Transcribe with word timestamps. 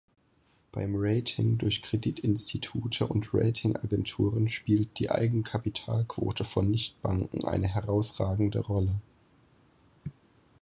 Beim 0.71 0.95
Rating 0.95 1.59
durch 1.59 1.83
Kreditinstitute 1.83 3.05
und 3.05 3.31
Ratingagenturen 3.35 4.47
spielt 4.47 4.97
die 4.97 5.11
Eigenkapitalquote 5.11 6.43
von 6.43 6.71
Nichtbanken 6.71 7.43
eine 7.45 7.67
herausragende 7.67 8.61
Rolle. 8.61 8.95